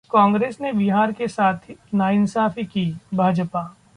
[0.09, 3.75] कांग्रेस ने बिहार के साथ नाइंसाफी की: भाजपा